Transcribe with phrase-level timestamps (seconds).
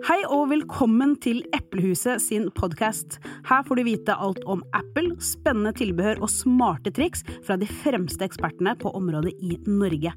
[0.00, 3.18] Hei og velkommen til Eplehuset sin podkast.
[3.44, 8.24] Her får du vite alt om Apple, spennende tilbehør og smarte triks fra de fremste
[8.24, 10.14] ekspertene på området i Norge.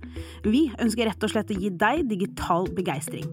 [0.47, 3.27] Vi ønsker rett og slett å gi deg digital begeistring.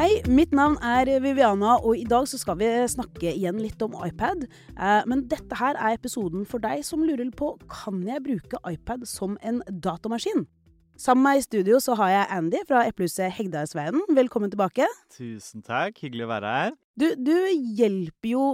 [0.00, 4.48] Hei, mitt navn er Viviana, og i dag skal vi snakke igjen litt om iPad.
[4.80, 9.04] Eh, men dette her er episoden for deg som lurer på kan jeg bruke iPad
[9.04, 10.46] som en datamaskin.
[10.94, 13.96] Sammen med meg i studio så har jeg Andy fra Eplehuset Hegdehaugsveien.
[14.14, 14.86] Velkommen tilbake.
[15.10, 16.76] Tusen takk, hyggelig å være her.
[16.94, 17.34] Du, du
[17.80, 18.44] hjelper jo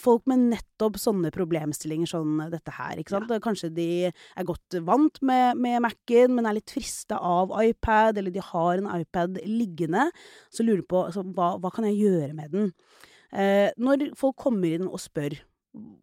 [0.00, 2.96] folk med nettopp sånne problemstillinger som dette her.
[3.02, 3.28] ikke sant?
[3.34, 3.40] Ja.
[3.44, 8.32] Kanskje de er godt vant med, med Mac-en, men er litt frista av iPad, eller
[8.32, 10.06] de har en iPad liggende,
[10.54, 12.70] så lurer på altså, hva, hva kan jeg gjøre med den.
[13.36, 15.36] Eh, når folk kommer inn og spør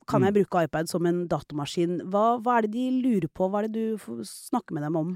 [0.09, 0.37] kan jeg Mm.
[0.39, 3.77] bruke iPad som en datamaskin, hva, hva er det de lurer på, hva er det
[3.77, 5.11] du snakker med dem om?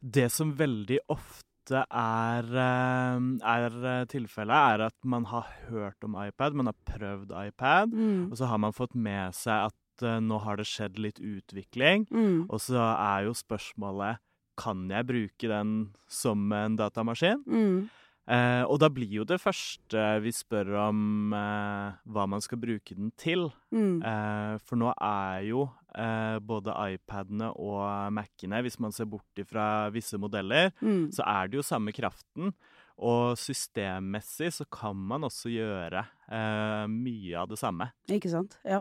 [0.00, 3.20] Det som veldig ofte er, eh,
[3.54, 8.30] er eh, tilfellet, er at man har hørt om iPad, man har prøvd iPad, Mm.
[8.30, 12.06] og så har man fått med seg at eh, nå har det skjedd litt utvikling,
[12.10, 12.46] Mm.
[12.50, 14.18] og så er jo spørsmålet
[14.56, 17.42] kan jeg bruke den som en datamaskin?
[17.46, 17.90] Mm.
[18.26, 22.94] Eh, og da blir jo det første vi spør om eh, hva man skal bruke
[22.96, 23.50] den til.
[23.74, 23.98] Mm.
[24.00, 29.90] Eh, for nå er jo eh, både iPadene og Macene, hvis man ser bort ifra
[29.92, 31.10] visse modeller, Mm.
[31.12, 32.54] så er det jo samme kraften.
[32.96, 37.90] Og systemmessig så kan man også gjøre eh, mye av det samme.
[38.08, 38.56] Ikke sant?
[38.64, 38.80] Ja.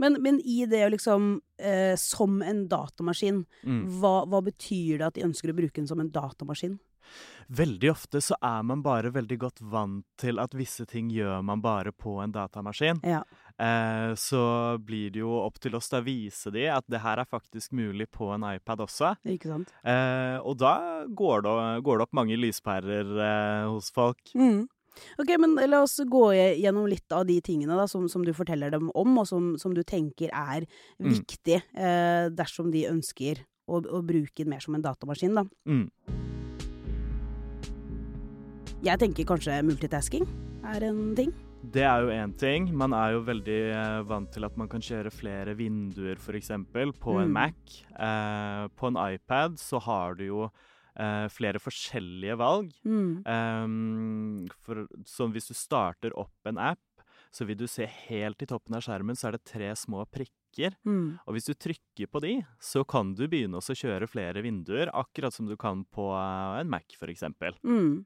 [0.00, 3.82] Men, men i det å liksom eh, Som en datamaskin, Mm.
[4.00, 6.78] hva, hva betyr det at de ønsker å bruke den som en datamaskin?
[7.48, 11.60] Veldig ofte så er man bare veldig godt vant til at visse ting gjør man
[11.62, 12.98] bare på en datamaskin.
[13.06, 13.20] Ja.
[13.56, 14.42] Eh, så
[14.82, 17.72] blir det jo opp til oss da å vise de at det her er faktisk
[17.78, 19.14] mulig på en iPad også.
[19.30, 19.70] Ikke sant?
[19.86, 21.54] Eh, og da går det,
[21.86, 24.18] går det opp mange lyspærer eh, hos folk.
[24.34, 24.66] Mm.
[25.20, 28.72] Ok, men la oss gå gjennom litt av de tingene da, som, som du forteller
[28.72, 30.64] dem om, og som, som du tenker er
[30.96, 31.10] Mm.
[31.12, 35.36] viktig eh, dersom de ønsker å, å bruke den mer som en datamaskin.
[35.36, 35.44] Da.
[35.68, 36.35] Mm.
[38.86, 40.26] Jeg tenker kanskje multitasking
[40.70, 41.32] er en ting.
[41.74, 42.68] Det er jo én ting.
[42.78, 46.52] Man er jo veldig eh, vant til at man kan kjøre flere vinduer, f.eks.,
[47.02, 47.34] på en Mm.
[47.34, 47.80] Mac.
[47.98, 52.70] Eh, på en iPad så har du jo eh, flere forskjellige valg.
[52.86, 53.26] Mm.
[53.26, 56.78] Eh, for, så hvis du starter opp en app,
[57.34, 60.78] så vil du se helt i toppen av skjermen, så er det tre små prikker.
[60.86, 61.18] Mm.
[61.26, 65.34] Og hvis du trykker på de, så kan du begynne å kjøre flere vinduer, akkurat
[65.34, 67.26] som du kan på eh, en Mac, f.eks.
[67.66, 68.04] Mm.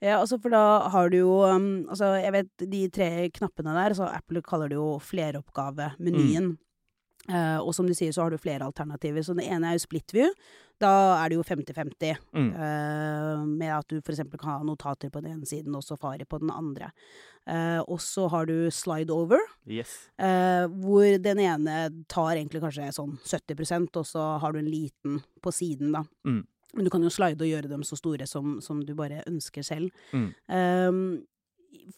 [0.00, 3.96] Ja, altså for da har du jo um, Altså, jeg vet de tre knappene der,
[3.98, 6.54] så Apple kaller det jo fleroppgavemenyen.
[7.26, 9.24] Eh, og som du sier, så har du flere alternativer.
[9.26, 10.30] Så det ene er jo split view.
[10.82, 10.90] Da
[11.22, 12.18] er det jo 50-50.
[12.36, 12.50] Mm.
[12.52, 14.20] Uh, med at du f.eks.
[14.36, 16.90] kan ha notater på den ene siden og Safari på den andre.
[17.48, 20.10] Uh, og så har du slide over, Yes.
[20.18, 21.78] hvor den ene
[22.10, 26.04] tar egentlig kanskje sånn 70% og så har du en liten på siden, da.
[26.28, 26.44] Mm.
[26.74, 29.64] Men du kan jo slide og gjøre dem så store som, som du bare ønsker
[29.64, 29.94] selv.
[30.12, 30.28] Mm.
[30.50, 31.00] Um,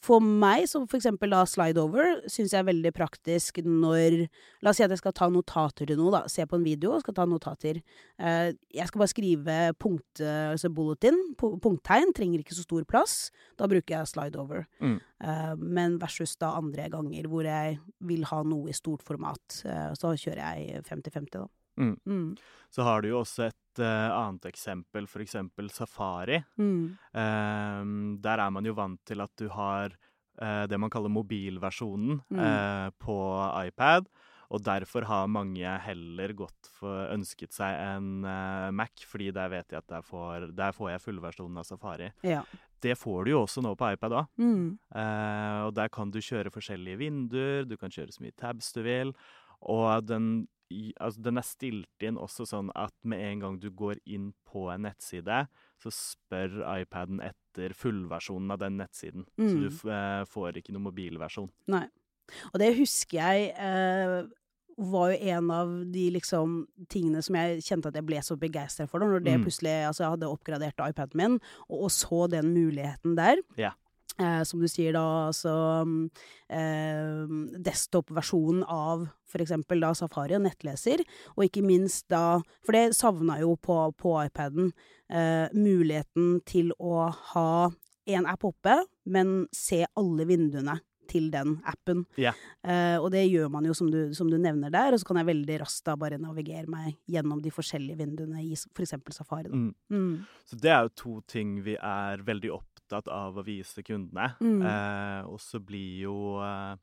[0.05, 4.25] for meg, som for eksempel da slide over, syns jeg er veldig praktisk når
[4.65, 6.21] La oss si at jeg skal ta notater til noe, da.
[6.31, 7.81] Se på en video og skal ta notater.
[8.21, 13.17] Uh, jeg skal bare skrive punkt, altså bulletin, punkttegn, trenger ikke så stor plass.
[13.61, 14.67] Da bruker jeg slide over.
[14.83, 14.99] Mm.
[15.23, 17.79] Uh, men versus da andre ganger hvor jeg
[18.11, 21.47] vil ha noe i stort format, Uh, så kjører jeg 50-50, da.
[21.79, 21.97] Mm.
[22.07, 22.37] Mm.
[22.75, 25.37] Så har du jo også et uh, annet eksempel, f.eks.
[25.73, 26.41] Safari.
[26.61, 26.97] Mm.
[27.23, 29.95] Ehm, der er man jo vant til at du har
[30.43, 33.19] uh, det man kaller mobilversjonen eh, på
[33.69, 34.11] iPad.
[34.49, 39.75] Og derfor har mange heller godt for ønsket seg en uh, Mac, fordi der vet
[39.75, 42.09] jeg at der får, der får jeg fullversjonen av Safari.
[42.25, 42.41] Ja.
[42.81, 44.31] Det får du jo også nå på iPad òg.
[44.41, 44.79] Mm.
[44.95, 48.81] Uh, og der kan du kjøre forskjellige vinduer, du kan kjøre så mye tabs du
[48.87, 49.13] vil.
[49.69, 53.71] Og den, i- altså den er stilt inn også sånn at med en gang du
[53.71, 55.49] går inn på en nettside,
[55.83, 59.25] så spør iPaden etter fullversjonen av den nettsiden.
[59.39, 59.61] Så Mm.
[59.61, 61.51] du f eh, får ikke noen mobilversjon.
[61.69, 61.87] Nei.
[62.53, 64.27] Og det husker jeg eh,
[64.79, 68.87] var jo en av de liksom tingene som jeg kjente at jeg ble så begeistra
[68.89, 69.01] for.
[69.01, 69.45] Da, når det Mm.
[69.45, 73.37] plutselig Altså, jeg hadde oppgradert iPaden min, og, og så den muligheten der.
[73.57, 73.73] Ja.
[74.19, 75.53] Eh, som du sier da, altså
[76.51, 77.21] eh,
[77.63, 81.05] Desktop-versjonen av for eksempel da Safari og nettleser,
[81.37, 84.73] og ikke minst da For det savna jo på, på iPaden.
[85.09, 87.71] Eh, muligheten til å ha
[88.09, 92.05] én app oppe, men se alle vinduene til den appen.
[92.21, 92.37] Yeah.
[92.63, 95.21] Uh, og det gjør man jo som du, som du nevner der, og så kan
[95.23, 98.97] jeg veldig raskt da bare navigere meg gjennom de forskjellige vinduene i f.eks.
[99.17, 99.51] Safari.
[99.53, 99.73] Mm.
[99.93, 100.13] Mm.
[100.49, 104.33] Så det er jo to ting vi er veldig opptatt av å vise kundene.
[104.41, 104.63] Mm.
[104.63, 106.77] Uh, og så blir jo uh,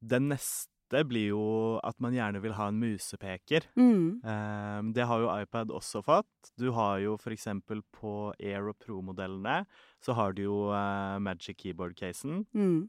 [0.00, 1.42] Det neste blir jo
[1.86, 3.68] at man gjerne vil ha en musepeker.
[3.78, 4.20] Mm.
[4.24, 6.50] Um, det har jo iPad også fått.
[6.58, 7.46] Du har jo f.eks.
[7.94, 9.60] på Air og Pro-modellene
[10.02, 12.42] så har du jo uh, Magic Keyboard-casen.
[12.56, 12.88] Mm.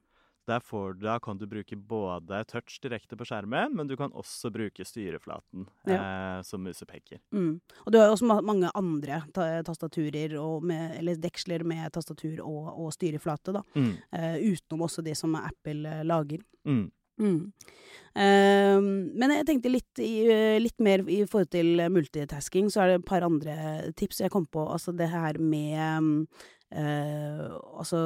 [0.50, 4.50] Der får, da kan du bruke både touch direkte på skjermen, men du kan også
[4.54, 7.22] bruke styreflaten eh, som musepeker.
[7.36, 7.60] Mm.
[7.86, 12.42] Og du har jo også mange andre ta tastaturer, og med, eller deksler med tastatur
[12.42, 13.62] og, og styreflate, da.
[13.78, 13.94] Mm.
[14.18, 16.42] Eh, utenom også det som Apple eh, lager.
[16.66, 16.90] Mm.
[17.22, 17.52] Mm.
[18.18, 22.90] Uh, men jeg tenkte litt, i, eh, litt mer i forhold til multitasking, så er
[22.90, 23.56] det et par andre
[24.00, 24.66] tips jeg kom på.
[24.66, 26.26] Altså det her med
[26.72, 27.44] eh,
[27.78, 28.02] altså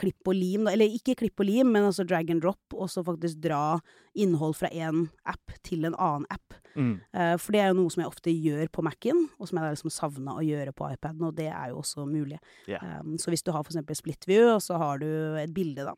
[0.00, 0.74] klipp og lim, da.
[0.74, 3.78] Eller ikke klipp og lim, men altså drag and drop, og så faktisk dra
[4.16, 6.56] innhold fra én app til en annen app.
[6.76, 6.94] Mm.
[7.12, 9.66] Eh, for det er jo noe som jeg ofte gjør på Mac-en, og som jeg
[9.66, 12.40] har liksom savna å gjøre på iPaden, og det er jo også mulig.
[12.68, 13.00] Yeah.
[13.00, 15.08] Um, så hvis du har for eksempel split view, og så har du
[15.40, 15.94] et bilde, da,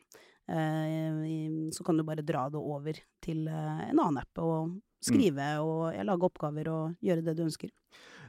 [0.51, 5.95] eh, så kan du bare dra det over til en annen app og skrive og
[6.07, 7.71] lage oppgaver og gjøre det du ønsker.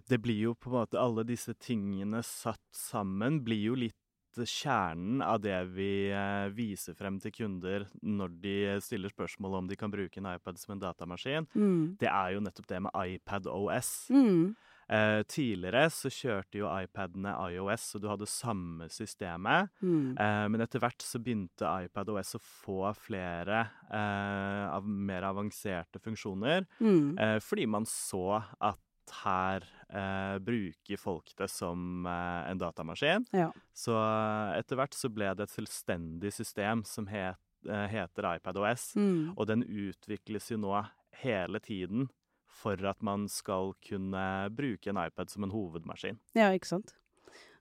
[0.10, 3.96] Det blir jo på en måte Alle disse tingene satt sammen blir jo litt
[4.40, 9.76] kjernen av det vi eh, viser frem til kunder når de stiller spørsmål om de
[9.76, 11.48] kan bruke en iPad som en datamaskin.
[11.52, 11.98] Mm.
[12.00, 13.92] Det er jo nettopp det med iPad OS.
[14.14, 14.54] Mm.
[14.90, 19.70] Eh, tidligere så kjørte jo iPadene iOS, så du hadde samme systemet.
[19.86, 20.16] Mm.
[20.18, 26.02] Eh, men etter hvert så begynte iPad OS å få flere eh, av mer avanserte
[26.02, 26.66] funksjoner.
[26.82, 27.18] Mm.
[27.22, 28.82] Eh, fordi man så at
[29.24, 33.26] her eh, bruker folk det som eh, en datamaskin.
[33.36, 33.50] Ja.
[33.74, 38.94] Så eh, etter hvert så ble det et selvstendig system som het, eh, heter iPadOS.
[39.00, 39.36] Mm.
[39.36, 40.76] Og den utvikles jo nå
[41.24, 42.08] hele tiden
[42.50, 44.24] for at man skal kunne
[44.56, 46.20] bruke en iPad som en hovedmaskin.
[46.38, 46.96] Ja, ikke sant.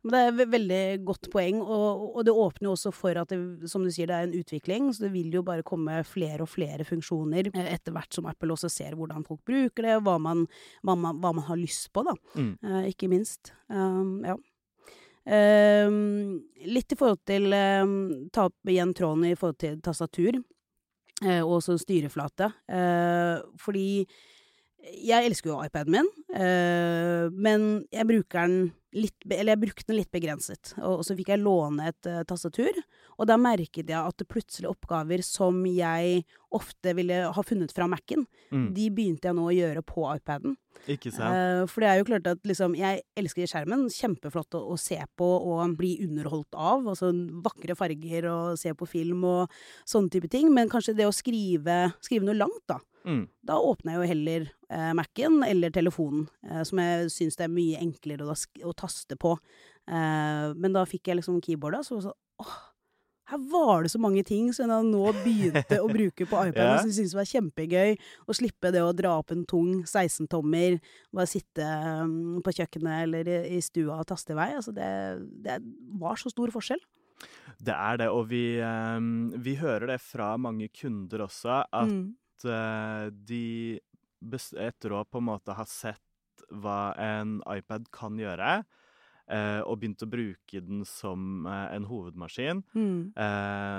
[0.07, 3.33] Men det er et veldig godt poeng, og, og det åpner jo også for at
[3.33, 4.93] det, som du sier, det er en utvikling.
[4.95, 8.55] Så det vil jo bare komme flere og flere funksjoner eh, etter hvert som Apple
[8.55, 10.47] også ser hvordan folk bruker det, og hva man,
[10.87, 12.15] hva man, hva man har lyst på, da.
[12.39, 12.55] Mm.
[12.63, 13.53] Uh, ikke minst.
[13.67, 14.39] Um, ja.
[15.29, 17.99] Um, litt i forhold til um,
[18.33, 20.39] Ta opp igjen tråden i forhold til tastatur,
[21.27, 22.53] eh, og også styreflate.
[23.61, 23.89] Fordi
[25.03, 26.07] jeg elsker jo iPaden min,
[27.35, 30.71] men jeg bruker den litt Eller jeg brukte den litt begrenset.
[30.79, 32.73] Og, og så fikk jeg låne et uh, tastatur,
[33.19, 36.23] og da merket jeg at plutselig oppgaver som jeg
[36.57, 38.71] ofte ville ha funnet fra Mac-en, Mm.
[38.73, 40.55] de begynte jeg nå å gjøre på iPaden.
[40.89, 41.35] Ikke sant?
[41.37, 43.89] Uh, for det er jo klart at liksom, jeg elsker skjermen.
[43.93, 46.87] Kjempeflott å, å se på og bli underholdt av.
[46.89, 47.11] Altså
[47.45, 49.53] vakre farger og se på film og
[49.85, 50.49] sånne type ting.
[50.55, 52.79] Men kanskje det å skrive, skrive noe langt, da.
[53.09, 53.25] Mm.
[53.49, 57.55] Da åpner jeg jo heller eh, Mac-en eller telefonen, eh, som jeg syns det er
[57.55, 58.35] mye enklere å,
[58.69, 59.37] å taste på.
[59.89, 62.59] Eh, men da fikk jeg liksom keyboardet, så sånn åh,
[63.29, 66.79] her var det så mange ting som jeg nå begynte å bruke på iPaden, Ja.
[66.81, 67.97] som jeg syntes var kjempegøy.
[68.29, 70.79] Å slippe det å dra opp en tung 16-tommer,
[71.13, 71.67] bare sitte
[72.05, 74.49] um, på kjøkkenet eller i, i stua og taste i vei.
[74.57, 74.89] Altså det,
[75.45, 75.59] det
[76.01, 76.81] var så stor forskjell.
[77.61, 82.15] Det er det, og vi, um, vi hører det fra mange kunder også, at Mm.
[82.45, 83.81] Eh, de
[84.59, 86.03] etter å på en måte ha sett
[86.51, 88.65] hva en iPad kan gjøre,
[89.31, 93.13] eh, og begynt å bruke den som eh, en hovedmaskin, Mm.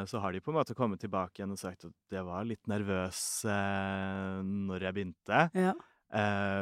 [0.08, 2.68] så har de på en måte kommet tilbake igjen og sagt at jeg var litt
[2.68, 5.74] nervøs eh, når jeg begynte, Ja,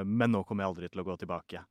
[0.03, 1.61] men nå kommer jeg aldri til å gå tilbake.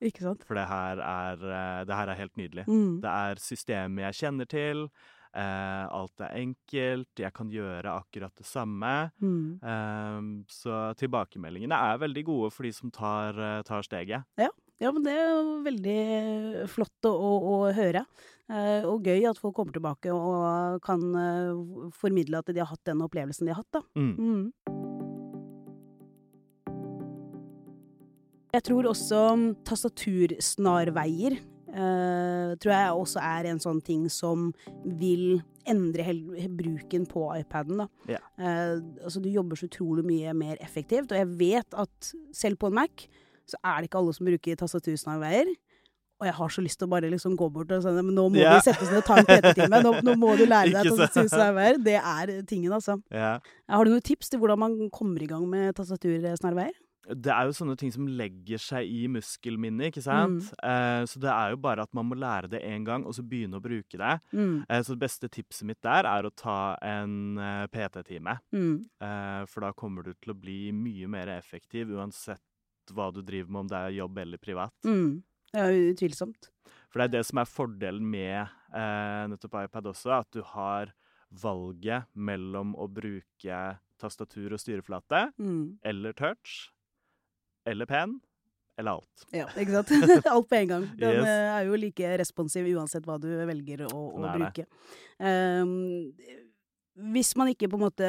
[0.48, 2.64] For det her er, det her er helt nydelig.
[2.66, 3.00] Mm.
[3.02, 4.86] Det er systemet jeg kjenner til.
[5.36, 7.10] Eh, alt er enkelt.
[7.20, 8.92] Jeg kan gjøre akkurat det samme.
[9.20, 9.58] Mm.
[9.60, 10.20] Eh,
[10.52, 14.24] så tilbakemeldingene er veldig gode for de som tar, eh, tar steget.
[14.76, 16.00] Ja, men det er jo veldig
[16.68, 18.04] flott å, å, å høre.
[18.46, 22.84] Eh, og gøy at folk kommer tilbake og kan eh, formidle at de har hatt
[22.86, 23.82] den opplevelsen de har hatt, da.
[23.96, 24.14] Mm.
[24.20, 24.76] Mm.
[28.56, 31.40] Jeg tror også mm, tastatursnarveier
[31.76, 34.48] eh, tror jeg også er en sånn ting som
[34.98, 36.22] vil endre hel
[36.56, 37.82] bruken på iPaden.
[37.82, 37.86] Da.
[38.08, 38.24] Yeah.
[38.38, 42.70] Uh, altså, du jobber så utrolig mye mer effektivt, og jeg vet at selv på
[42.70, 43.06] en Mac
[43.46, 45.52] så er det ikke alle som bruker tastatursnarveier.
[46.16, 48.22] Og jeg har så lyst til å bare liksom gå bort og si men nå
[48.32, 48.54] må yeah.
[48.56, 49.80] vi sette oss ned og ta en PT-time.
[49.84, 51.82] Nå, nå må du lære deg tastatursnarveier.
[51.84, 52.96] Det er tingen, altså.
[53.12, 53.44] Yeah.
[53.68, 56.72] Har du noen tips til hvordan man kommer i gang med tastatursnarveier?
[57.06, 60.48] Det er jo sånne ting som legger seg i muskelminnet, ikke sant?
[60.50, 60.64] Mm.
[60.70, 63.22] Eh, så det er jo bare at man må lære det én gang, og så
[63.22, 64.16] begynne å bruke det.
[64.34, 64.64] Mm.
[64.68, 68.36] Eh, så det beste tipset mitt der er å ta en eh, PT-time.
[68.52, 68.74] Mm.
[69.06, 72.42] Eh, for da kommer du til å bli mye mer effektiv uansett
[72.94, 74.74] hva du driver med, om det er jobb eller privat.
[74.86, 75.22] Mm.
[75.54, 76.50] Ja, utvilsomt.
[76.90, 78.40] For det er det som er fordelen med
[78.74, 80.90] eh, nettopp iPad også, at du har
[81.42, 83.58] valget mellom å bruke
[84.00, 85.78] tastatur og styreflate Mm.
[85.84, 86.70] eller touch
[87.66, 88.16] eller pen
[88.76, 89.22] eller alt.
[89.32, 89.92] Ja, ikke sant?
[90.34, 90.82] Alt på en gang.
[91.00, 91.28] Den Yes.
[91.30, 94.66] eh, er jo like responsiv uansett hva du velger å, å bruke.
[95.16, 96.18] Um,
[97.12, 98.06] hvis man ikke på en måte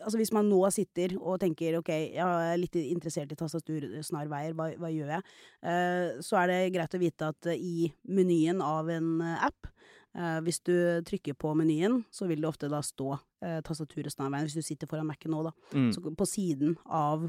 [0.00, 4.70] Altså hvis man nå sitter og tenker ok, jeg er litt interessert i tastatursnarveier, hva,
[4.80, 5.26] hva gjør jeg?
[5.64, 9.72] Uh, så er det greit å vite at i menyen av en app
[10.10, 10.72] Uh, hvis du
[11.06, 13.12] trykker på menyen, så vil det ofte da stå
[13.46, 15.52] eh, tastatur og snarveien, hvis du sitter foran Mac-en nå, da.
[15.70, 15.92] Mm.
[15.94, 17.28] Så på siden av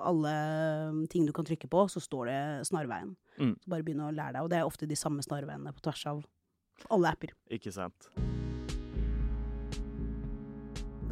[0.00, 0.34] alle
[0.90, 3.14] um, ting du kan trykke på, så står det snarveien.
[3.38, 3.56] Mm.
[3.62, 6.06] Så bare begynn å lære deg, og det er ofte de samme snarveiene på tvers
[6.10, 6.24] av
[6.94, 7.34] alle apper.
[7.54, 8.10] Ikke sant.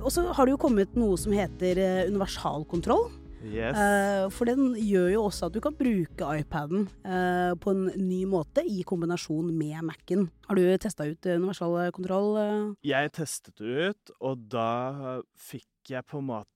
[0.02, 3.10] Og så har det jo kommet noe som heter eh, universalkontroll.
[3.42, 3.74] Yes.
[3.74, 8.22] Eh, for den gjør jo også at du kan bruke iPaden eh, på en ny
[8.30, 10.28] måte i kombinasjon med Mac-en.
[10.46, 12.76] Har du testa ut universalkontroll?
[12.86, 16.48] Jeg testet det ut, og da fikk jeg på en måte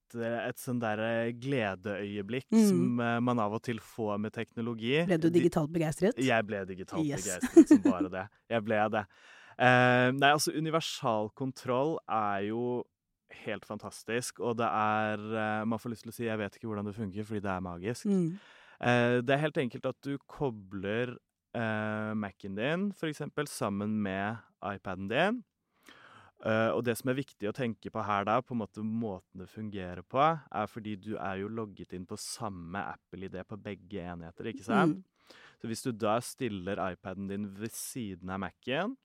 [0.47, 2.69] et sånn der gledeøyeblikk Mm.
[2.69, 5.05] som eh, man av og til får med teknologi.
[5.07, 6.17] Ble du digitalt begeistret?
[6.19, 7.25] Jeg ble digitalt Yes.
[7.27, 8.29] begeistret som bare det.
[8.51, 9.07] Jeg ble det.
[9.59, 12.85] Eh, nei, altså universal kontroll er jo
[13.43, 16.69] helt fantastisk, og det er eh, Man får lyst til å si 'jeg vet ikke
[16.69, 18.05] hvordan det funker', fordi det er magisk.
[18.07, 18.39] Mm.
[18.81, 21.17] Eh, det er helt enkelt at du kobler
[21.55, 25.45] eh, Mac-en din eksempel sammen med iPaden din.
[26.45, 29.41] Eh, og det som er viktig å tenke på her da, på en måte måten
[29.41, 30.21] det fungerer på,
[30.53, 34.99] er fordi du er jo logget inn på samme Apple-ID på begge enheter, ikke sant?
[35.01, 35.37] Mm.
[35.63, 38.97] Så hvis du da stiller iPaden din ved siden av Mac-en,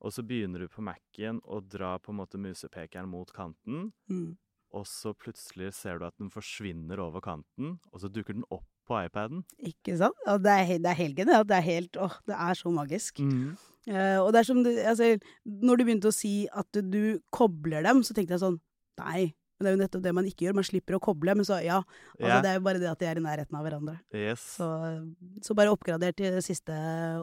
[0.00, 4.36] og så begynner du på Mac-en og drar på en måte musepekeren mot kanten, Mm.
[4.72, 8.64] og så plutselig ser du at den forsvinner over kanten, og så dukker den opp
[8.90, 9.44] på iPaden.
[9.70, 10.18] Ikke sant?
[10.28, 11.48] Og det, er, det er helt genialt.
[11.50, 13.22] Det er helt Åh, det er så magisk.
[13.88, 15.14] Eh, og det er som du Altså,
[15.46, 18.58] når du begynte å si at du, du kobler dem, så tenkte jeg sånn
[19.00, 19.30] Nei,
[19.60, 20.56] men det er jo nettopp det man ikke gjør.
[20.56, 21.34] Man slipper å koble.
[21.36, 21.82] Men så, ja.
[22.16, 22.40] Altså, yeah.
[22.40, 23.98] Det er jo bare det at de er i nærheten av hverandre.
[24.16, 24.46] Yes.
[24.56, 24.70] Så,
[25.44, 26.72] så bare oppgradert til de siste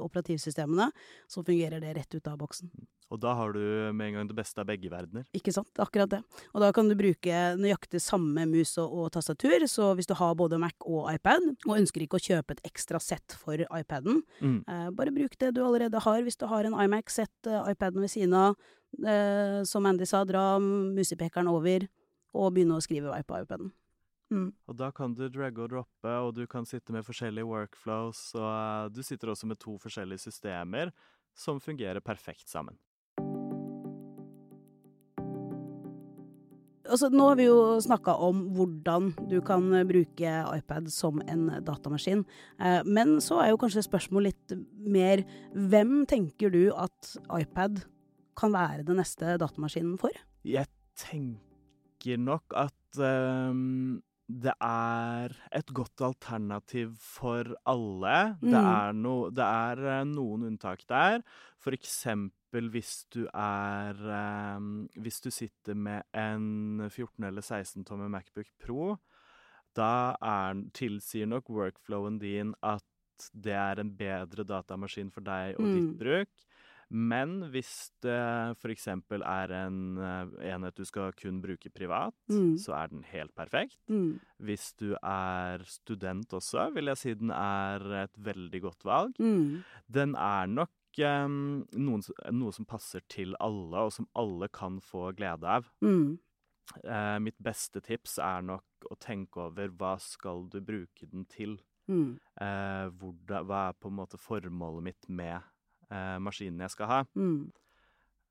[0.05, 0.91] operativsystemene,
[1.27, 2.69] så fungerer det rett ut av boksen.
[3.07, 3.61] Og da har du
[3.95, 5.23] med en gang det beste av begge verdener.
[5.37, 5.71] Ikke sant?
[5.79, 6.19] Akkurat det.
[6.51, 9.63] Og da kan du bruke nøyaktig samme mus og, og tastatur.
[9.71, 12.99] Så hvis du har både Mac og iPad, og ønsker ikke å kjøpe et ekstra
[13.03, 14.59] sett for iPaden, Mm.
[14.67, 16.19] Eh, bare bruk det du allerede har.
[16.21, 18.57] Hvis du har en iMac, sett eh, iPaden ved siden av.
[18.97, 21.87] Eh, som Andy sa, dra musepekeren over,
[22.37, 23.73] og begynne å skrive vei på iPaden.
[24.33, 24.49] Mm.
[24.67, 28.49] Og da kan du dragge og droppe, og du kan sitte med forskjellige workflows, og
[28.49, 30.91] eh, du sitter også med to forskjellige systemer
[31.37, 32.75] som fungerer perfekt sammen.
[36.87, 41.49] Altså, nå har vi jo snakka om hvordan du kan eh, bruke iPad som en
[41.63, 42.23] datamaskin.
[42.59, 44.55] Eh, men så er jo kanskje spørsmålet litt
[44.87, 47.83] mer hvem tenker du at iPad
[48.37, 50.15] kan være den neste datamaskinen for?
[50.47, 51.46] Jeg tenker
[52.15, 58.37] nok at um, det er et godt alternativ for alle.
[58.41, 58.71] Det Mm.
[58.71, 61.21] er, no, det er eh, noen unntak der.
[61.59, 63.95] For eksempel hvis du er
[64.57, 68.97] um, Hvis du sitter med en 14 eller 16 tommer Macbook Pro,
[69.75, 72.83] da er, tilsier nok workflowen din at
[73.33, 75.97] det er en bedre datamaskin for deg og ditt Mm.
[75.97, 76.46] bruk.
[76.89, 78.15] Men hvis det
[78.61, 78.87] f.eks.
[78.87, 82.55] er en eh, enhet du skal kun bruke privat, Mm.
[82.57, 83.77] så er den helt perfekt.
[83.89, 84.19] Mm.
[84.39, 89.19] Hvis du er student også, vil jeg si den er et veldig godt valg.
[89.19, 89.63] Mm.
[89.91, 90.71] Den er nok
[91.03, 92.01] um, noen,
[92.31, 95.67] noe som passer til alle, og som alle kan få glede av.
[95.83, 96.17] Mm.
[96.83, 101.59] Eh, mitt beste tips er nok å tenke over hva skal du bruke den til.
[101.87, 102.17] Mm.
[102.41, 105.39] Eh, hvordan, hva er på en måte formålet mitt med
[105.91, 106.99] eh, maskinen jeg skal ha.
[107.15, 107.51] Mm.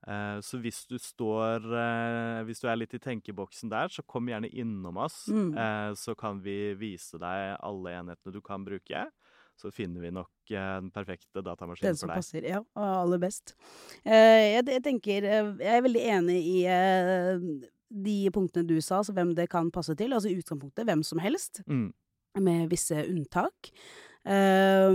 [0.07, 4.29] Eh, så hvis du står eh, Hvis du er litt i tenkeboksen der, så kom
[4.31, 5.25] gjerne innom oss.
[5.33, 5.55] Mm.
[5.59, 9.07] Eh, så kan vi vise deg alle enhetene du kan bruke.
[9.57, 12.21] Så finner vi nok eh, den perfekte Den datamaskinen som for deg.
[12.21, 12.59] passer, ja.
[12.77, 13.55] og Aller best.
[14.05, 16.59] Eh, jeg, jeg tenker Jeg er veldig enig i
[17.97, 20.13] de punktene du sa, altså hvem det kan passe til.
[20.13, 21.93] Altså utgangspunktet hvem som helst, Mm.
[22.37, 23.71] med visse unntak.
[24.27, 24.93] Eh,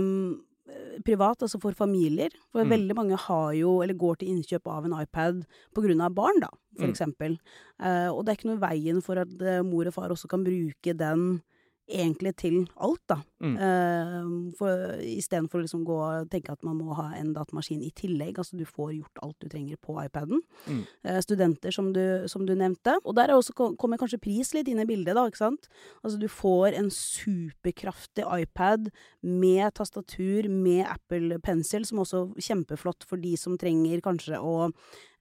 [1.04, 2.30] privat, altså for familier.
[2.52, 2.70] For Mm.
[2.70, 5.44] veldig mange har jo, eller går til innkjøp av en iPad
[6.00, 6.92] av barn, da, for Mm.
[6.92, 7.38] eksempel.
[7.80, 10.44] Eh, og det er ikke noe veien for at eh, mor og far også kan
[10.44, 11.42] bruke den
[11.92, 13.18] egentlig til alt, da.
[13.42, 13.54] Mm.
[13.58, 17.92] Uh, for Istedenfor å liksom gå og tenke at man må ha en datamaskin i
[17.98, 18.38] tillegg.
[18.38, 20.42] Altså du får gjort alt du trenger på iPaden.
[20.66, 20.82] Mm.
[21.06, 22.96] Uh, studenter, som du, som du, nevnte.
[23.02, 25.26] Og der også, kommer kanskje pris litt inn i bildet, da.
[25.28, 25.70] ikke sant?
[26.02, 33.08] Altså du får en superkraftig iPad med tastatur, med Apple Pencil, som også er kjempeflott
[33.08, 34.70] for de som trenger kanskje å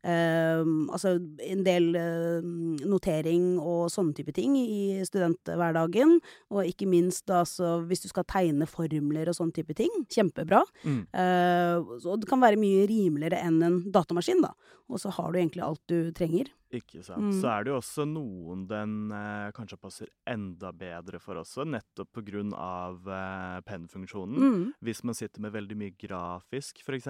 [0.01, 1.13] Uh, altså
[1.45, 2.41] en del uh,
[2.89, 6.17] notering og sånne type ting i studenthverdagen.
[6.53, 7.43] Og ikke minst da,
[7.87, 9.91] hvis du skal tegne formler og sånne type ting.
[10.11, 10.63] Kjempebra.
[10.83, 11.01] Mm.
[11.13, 14.55] Uh, og det kan være mye rimeligere enn en datamaskin, da.
[14.91, 16.51] Og så har du egentlig alt du trenger.
[16.71, 17.25] Ikke sant.
[17.27, 17.33] Mm.
[17.35, 22.11] Så er det jo også noen den eh, kanskje passer enda bedre for også, nettopp
[22.15, 22.43] pga.
[22.61, 24.37] Eh, pennfunksjonen.
[24.39, 24.65] Mm.
[24.87, 27.09] Hvis man sitter med veldig mye grafisk, f.eks.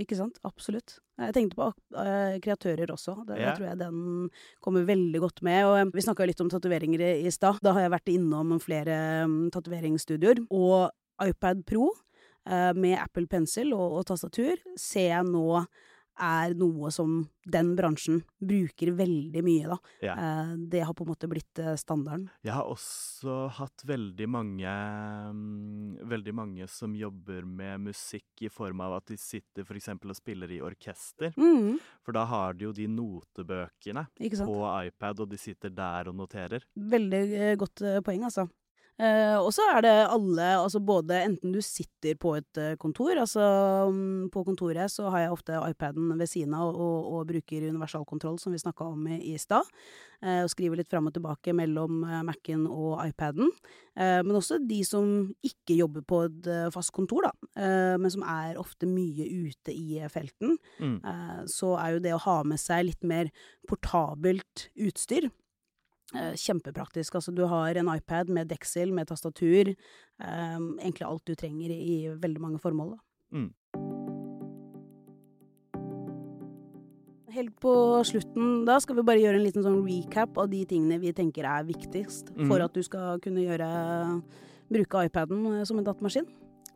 [0.00, 0.40] Ikke sant.
[0.48, 0.96] Absolutt.
[1.20, 1.68] Jeg tenkte på
[2.00, 3.18] eh, kreatører også.
[3.28, 3.50] Det, yeah.
[3.50, 4.00] Jeg tror jeg den
[4.64, 5.60] kommer veldig godt med.
[5.68, 7.60] Og eh, vi snakka litt om tatoveringer i, i stad.
[7.64, 8.98] Da har jeg vært innom flere
[9.28, 10.46] um, tatoveringsstudioer.
[10.56, 10.88] Og
[11.22, 11.90] iPad Pro
[12.48, 15.64] eh, med Apple Pencil og, og tastatur ser jeg nå
[16.22, 19.78] er noe som den bransjen bruker veldig mye, da.
[20.04, 20.14] Ja.
[20.14, 22.28] Eh, det har på en måte blitt eh, standarden.
[22.46, 24.76] Jeg har også hatt veldig mange
[25.34, 29.90] mm, Veldig mange som jobber med musikk i form av at de sitter f.eks.
[29.96, 31.34] og spiller i orkester.
[31.36, 36.18] Mm, For da har de jo de notebøkene på iPad, og de sitter der og
[36.22, 36.66] noterer.
[36.74, 38.48] Veldig eh, godt poeng, altså.
[39.00, 43.16] Eh, og så er det alle, altså både enten du sitter på et eh, kontor,
[43.16, 43.42] altså
[43.88, 48.36] mm, på kontoret så har jeg ofte iPaden ved siden av og, og bruker universalkontroll,
[48.42, 49.66] som vi snakka om i, i stad,
[50.20, 53.48] eh, og skriver litt fram og tilbake mellom Mac-en og iPaden.
[53.92, 55.04] Men også de som
[55.44, 57.32] ikke jobber på et fast kontor, da,
[58.00, 60.54] men som er ofte mye ute i felten.
[60.80, 60.96] Mm.
[61.52, 63.28] Så er jo det å ha med seg litt mer
[63.68, 65.28] portabelt utstyr
[66.12, 67.16] kjempepraktisk.
[67.18, 69.72] Altså du har en iPad med deksel, med tastatur.
[70.18, 72.94] Um, egentlig alt du trenger i, veldig mange formål.
[73.32, 73.50] Mm.
[77.32, 77.72] Helt på
[78.04, 81.46] slutten da skal vi bare gjøre en liten sånn recap av de tingene vi tenker
[81.48, 82.44] er viktigst mm.
[82.50, 83.68] for at du skal kunne gjøre
[84.72, 86.28] bruke iPaden eh, som en datamaskin.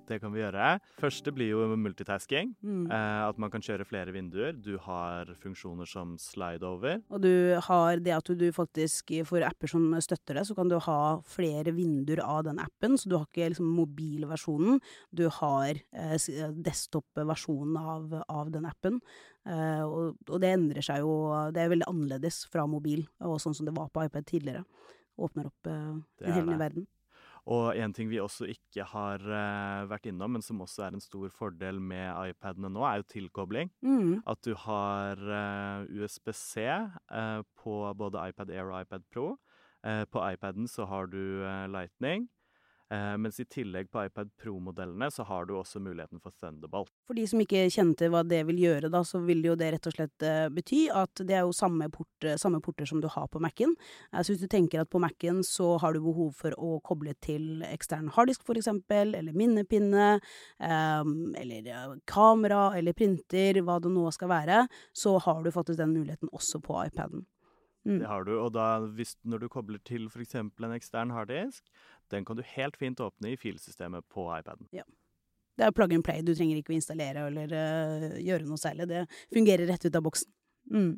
[0.07, 0.77] Det kan vi gjøre.
[1.01, 2.55] Første blir jo multitasking.
[2.63, 2.87] Mm.
[2.91, 4.57] Eh, at man kan kjøre flere vinduer.
[4.57, 7.00] Du har funksjoner som slide over.
[7.11, 10.71] Og du har det at du, du faktisk, får apper som støtter det, så kan
[10.71, 12.99] du ha flere vinduer av den appen.
[12.99, 16.17] Så du har ikke liksom mobilversjonen, du har eh,
[16.67, 19.00] desktop-versjonen av, av den appen.
[19.47, 21.15] Eh, og, og det endrer seg jo,
[21.54, 24.67] det er veldig annerledes fra mobil, og sånn som det var på iPad tidligere.
[25.17, 26.87] Åpner opp eh, Det en hel ny verden.
[27.47, 31.04] Og en ting vi også ikke har uh, vært innom, men som også er en
[31.04, 33.71] stor fordel med iPadene nå, er jo tilkobling.
[33.87, 34.25] Mm.
[34.26, 39.28] At du har uh, USB-C eh, på både iPad Air og iPad Pro.
[39.87, 42.28] Eh, på iPaden så har du eh, Lightning.
[42.91, 46.93] Eh, mens i tillegg på iPad Pro-modellene så har du også muligheten for Thunderbolt.
[47.09, 49.89] For de som ikke kjente hva det vil gjøre, da, så vil jo det rett
[49.91, 53.09] og slett eh, bety at det er jo samme, port, eh, samme porter som du
[53.11, 53.75] har på Mac-en.
[54.13, 57.17] Eh, så hvis du tenker at på Mac-en så har du behov for å koble
[57.25, 60.21] til ekstern harddisk eksempel, eller minnepinne,
[60.63, 64.61] eller kamera, eller printer, hva det nå skal være,
[64.95, 67.27] så har du faktisk den muligheten også på iPaden.
[67.87, 68.01] Mm.
[68.03, 68.67] Det har du, og da
[68.99, 70.35] hvis, når du kobler til f.eks.
[70.35, 71.63] en ekstern harddisk,
[72.11, 74.67] den kan du helt fint åpne i filsystemet på iPaden.
[74.75, 74.83] Ja.
[75.57, 78.89] Det er plug and play, du trenger ikke å installere eller uh, gjøre noe særlig.
[78.91, 80.33] Det fungerer rett ut av boksen.
[80.73, 80.91] Mm.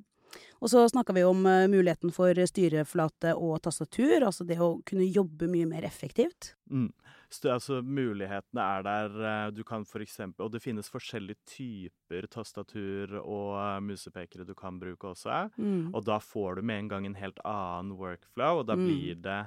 [0.60, 5.06] Og så snakka vi om eh, muligheten for styreflate og tastatur, altså det å kunne
[5.06, 6.54] jobbe mye mer effektivt.
[6.70, 6.90] Mm.
[7.30, 9.16] Så altså, mulighetene er der.
[9.30, 14.54] eh, Du kan for eksempel, og det finnes forskjellige typer tastatur og eh, musepekere du
[14.54, 15.50] kan bruke også.
[15.58, 15.94] Mm.
[15.94, 18.86] Og da får du med en gang en helt annen workflow, og da Mm.
[18.86, 19.40] blir det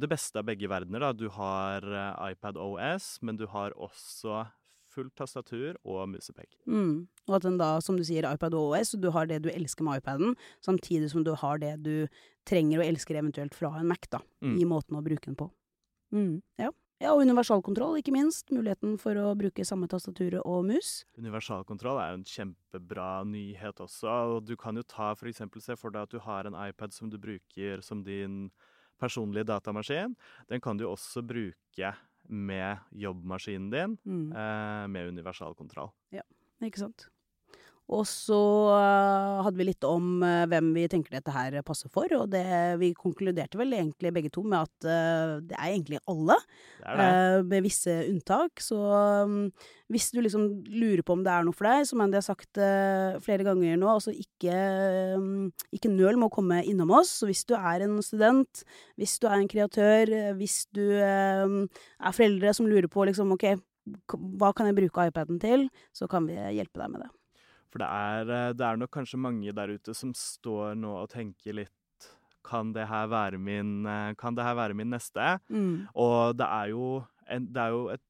[0.00, 1.00] det beste av begge verdener.
[1.00, 1.12] da.
[1.12, 1.80] Du har
[2.30, 4.46] iPad OS, men du har også
[4.94, 6.54] fullt tastatur og musepek.
[6.70, 7.08] Mm.
[7.28, 10.00] Og at den da, som du sier, iPad OS, du har det du elsker med
[10.02, 12.06] iPaden, samtidig som du har det du
[12.46, 14.56] trenger og elsker eventuelt fra en Mac, da, Mm.
[14.60, 15.50] i måten å bruke den på.
[16.12, 16.42] Mm.
[16.60, 16.70] Ja.
[17.00, 18.50] ja, og universalkontroll, ikke minst.
[18.54, 21.04] Muligheten for å bruke samme tastatur og mus.
[21.18, 24.36] Universalkontroll er jo en kjempebra nyhet også.
[24.36, 26.92] og Du kan jo ta for eksempel, Se for deg at du har en iPad
[26.92, 28.50] som du bruker som din
[29.00, 30.14] personlige datamaskin.
[30.48, 31.94] Den kan du også bruke
[32.28, 34.32] med jobbmaskinen din Mm.
[34.32, 35.90] eh, med universalkontroll.
[36.62, 37.08] Ikke sant.
[37.92, 38.36] Og så
[38.72, 42.44] uh, hadde vi litt om uh, hvem vi tenker dette her passer for, og det,
[42.80, 46.38] vi konkluderte vel egentlig begge to med at uh, det er egentlig alle,
[46.80, 47.08] Det det.
[47.50, 48.62] med visse unntak.
[48.64, 49.50] Så um,
[49.92, 52.60] hvis du liksom lurer på om det er noe for deg, som Andy har sagt
[53.24, 54.54] flere ganger nå, altså ikke,
[55.20, 57.12] um, ikke nøl med å komme innom oss.
[57.20, 58.64] Så hvis du er en student,
[58.96, 61.60] hvis du er en kreatør, hvis du um,
[62.00, 63.50] er foreldre som lurer på liksom OK,
[64.40, 67.12] hva kan jeg bruke iPaden til, så kan vi hjelpe deg med det.
[67.74, 71.10] For det er, eh, det er nok kanskje mange der ute som står nå og
[71.10, 71.72] tenker litt
[72.44, 75.38] Kan det her være min, eh, kan det her være min neste?
[75.48, 75.88] Mm.
[75.96, 78.02] Og det er jo, en, det er jo et,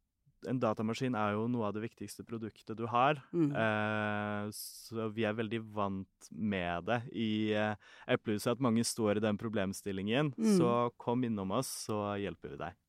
[0.51, 3.23] en datamaskin er jo noe av det viktigste produktet du har.
[3.33, 3.55] Mm.
[3.55, 7.79] Eh, så vi er veldig vant med det i eh,
[8.11, 10.35] Eplehuset, at mange står i den problemstillingen.
[10.37, 10.57] Mm.
[10.59, 12.81] Så kom innom oss, så hjelper vi deg.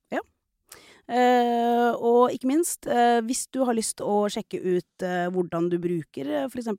[1.06, 5.78] Uh, og ikke minst, uh, hvis du har lyst å sjekke ut uh, hvordan du
[5.82, 6.72] bruker uh, f.eks.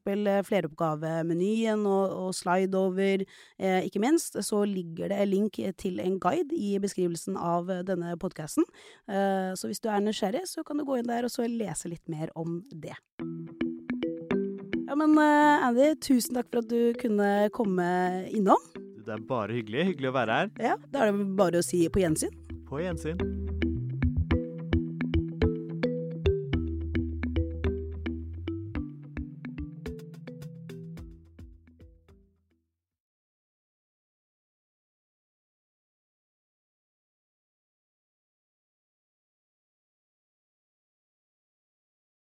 [0.49, 3.23] Fleroppgavemenyen og, og slideover,
[3.57, 8.67] ikke minst, så ligger det en link til en guide i beskrivelsen av denne podkasten.
[9.07, 12.05] så hvis du er nysgjerrig, så kan du gå inn der og så lese litt
[12.13, 12.95] mer om det.
[14.87, 17.89] Ja, men Andy, tusen takk for at du kunne komme
[18.29, 18.61] innom.
[19.07, 19.91] Det er bare hyggelig.
[19.93, 20.55] Hyggelig å være her.
[20.73, 22.35] Ja, Da er det bare å si på gjensyn.
[22.69, 23.23] På gjensyn.